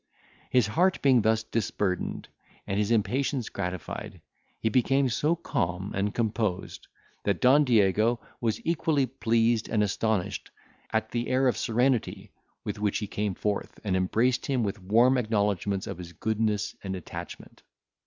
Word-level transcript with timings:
His 0.49 0.65
heart 0.65 0.99
being 1.03 1.21
thus 1.21 1.43
disburdened, 1.43 2.27
and 2.65 2.79
his 2.79 2.89
impatience 2.89 3.49
gratified, 3.49 4.19
he 4.59 4.67
became 4.67 5.09
so 5.09 5.35
calm 5.35 5.91
and 5.93 6.11
composed, 6.11 6.87
that 7.23 7.39
Don 7.39 7.63
Diego 7.63 8.19
was 8.41 8.59
equally 8.65 9.05
pleased 9.05 9.69
and 9.69 9.83
astonished 9.83 10.49
at 10.91 11.11
the 11.11 11.27
air 11.27 11.47
of 11.47 11.55
serenity 11.55 12.31
with 12.63 12.79
which 12.79 12.97
he 12.97 13.05
came 13.05 13.35
forth, 13.35 13.79
and 13.83 13.95
embraced 13.95 14.47
him 14.47 14.63
with 14.63 14.81
warm 14.81 15.19
acknowledgments 15.19 15.85
of 15.85 15.99
his 15.99 16.13
goodness 16.13 16.75
and 16.83 16.95
attachment. 16.95 17.61